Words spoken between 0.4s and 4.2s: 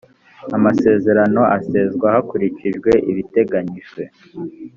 amasezerano aseswa hakurikijwe ibiteganyijwe.